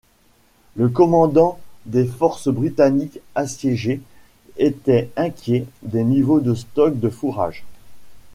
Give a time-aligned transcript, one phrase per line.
[0.77, 4.01] Le commandant des forces britanniques assiégées
[4.57, 7.63] était inquiet des niveaux de stock de fourrage.